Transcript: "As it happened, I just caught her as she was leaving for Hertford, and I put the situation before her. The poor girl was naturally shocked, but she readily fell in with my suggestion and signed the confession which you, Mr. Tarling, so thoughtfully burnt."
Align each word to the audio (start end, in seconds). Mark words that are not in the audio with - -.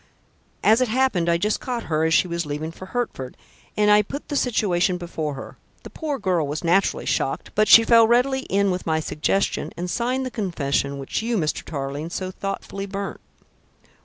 "As 0.63 0.81
it 0.81 0.87
happened, 0.87 1.29
I 1.29 1.37
just 1.37 1.59
caught 1.59 1.83
her 1.83 2.03
as 2.05 2.11
she 2.15 2.27
was 2.27 2.43
leaving 2.43 2.71
for 2.71 2.87
Hertford, 2.87 3.37
and 3.77 3.91
I 3.91 4.01
put 4.01 4.29
the 4.29 4.35
situation 4.35 4.97
before 4.97 5.35
her. 5.35 5.57
The 5.83 5.91
poor 5.91 6.17
girl 6.17 6.47
was 6.47 6.63
naturally 6.63 7.05
shocked, 7.05 7.51
but 7.53 7.67
she 7.67 7.83
readily 7.83 8.39
fell 8.49 8.59
in 8.61 8.71
with 8.71 8.87
my 8.87 8.99
suggestion 8.99 9.71
and 9.77 9.87
signed 9.91 10.25
the 10.25 10.31
confession 10.31 10.97
which 10.97 11.21
you, 11.21 11.37
Mr. 11.37 11.61
Tarling, 11.63 12.09
so 12.09 12.31
thoughtfully 12.31 12.87
burnt." 12.87 13.21